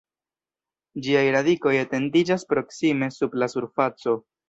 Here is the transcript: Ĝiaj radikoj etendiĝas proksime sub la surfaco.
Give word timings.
Ĝiaj 1.09 1.21
radikoj 1.37 1.75
etendiĝas 1.83 2.49
proksime 2.55 3.15
sub 3.21 3.41
la 3.43 3.53
surfaco. 3.57 4.21